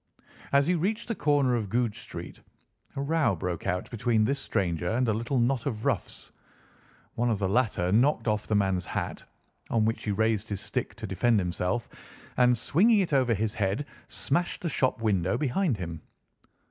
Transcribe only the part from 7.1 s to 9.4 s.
One of the latter knocked off the man's hat,